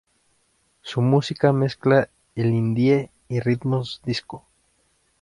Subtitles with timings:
[0.81, 4.47] Su música mezcla el Indie y ritmos disco.